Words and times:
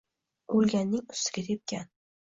«o‘lganning 0.55 1.05
ustidan 1.19 1.51
tepgan» 1.53 1.91